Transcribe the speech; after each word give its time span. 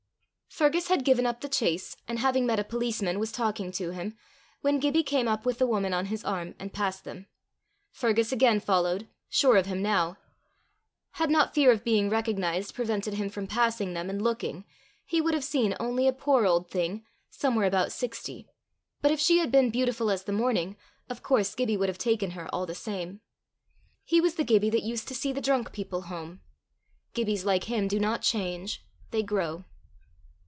Fergus 0.53 0.89
had 0.89 1.05
given 1.05 1.25
up 1.25 1.39
the 1.39 1.47
chase, 1.47 1.95
and 2.09 2.19
having 2.19 2.45
met 2.45 2.59
a 2.59 2.65
policeman, 2.65 3.19
was 3.19 3.31
talking 3.31 3.71
to 3.71 3.91
him, 3.91 4.17
when 4.59 4.79
Gibbie 4.81 5.01
came 5.01 5.25
up 5.25 5.45
with 5.45 5.59
the 5.59 5.65
woman 5.65 5.93
on 5.93 6.07
his 6.07 6.25
arm, 6.25 6.55
and 6.59 6.73
passed 6.73 7.05
them. 7.05 7.27
Fergus 7.89 8.33
again 8.33 8.59
followed, 8.59 9.07
sure 9.29 9.55
of 9.55 9.67
him 9.67 9.81
now. 9.81 10.17
Had 11.11 11.29
not 11.29 11.55
fear 11.55 11.71
of 11.71 11.85
being 11.85 12.09
recognized 12.09 12.75
prevented 12.75 13.13
him 13.13 13.29
from 13.29 13.47
passing 13.47 13.93
them 13.93 14.09
and 14.09 14.21
looking, 14.21 14.65
he 15.05 15.21
would 15.21 15.33
have 15.33 15.43
seen 15.45 15.73
only 15.79 16.05
a 16.05 16.11
poor 16.13 16.45
old 16.45 16.69
thing, 16.69 17.05
somewhere 17.29 17.65
about 17.65 17.93
sixty; 17.93 18.49
but 19.01 19.09
if 19.11 19.21
she 19.21 19.37
had 19.37 19.53
been 19.53 19.69
beautiful 19.69 20.11
as 20.11 20.25
the 20.25 20.33
morning, 20.33 20.75
of 21.09 21.23
course 21.23 21.55
Gibbie 21.55 21.77
would 21.77 21.87
have 21.89 21.97
taken 21.97 22.31
her 22.31 22.53
all 22.53 22.65
the 22.65 22.75
same. 22.75 23.21
He 24.03 24.19
was 24.19 24.35
the 24.35 24.43
Gibbie 24.43 24.69
that 24.71 24.83
used 24.83 25.07
to 25.07 25.15
see 25.15 25.31
the 25.31 25.39
drunk 25.41 25.71
people 25.71 26.03
home. 26.03 26.41
Gibbies 27.13 27.45
like 27.45 27.63
him 27.63 27.87
do 27.87 27.99
not 28.01 28.21
change; 28.21 28.85
they 29.11 29.23
grow. 29.23 29.63